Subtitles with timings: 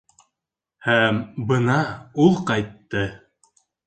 [0.85, 1.19] Һәм
[1.51, 1.75] бына
[2.23, 3.05] ул ҡайтты.